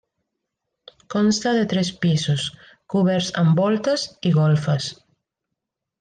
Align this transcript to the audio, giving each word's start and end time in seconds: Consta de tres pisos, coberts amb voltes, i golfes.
Consta 1.13 1.53
de 1.57 1.65
tres 1.73 1.91
pisos, 2.05 2.47
coberts 2.95 3.29
amb 3.45 3.61
voltes, 3.63 4.07
i 4.31 4.35
golfes. 4.43 4.89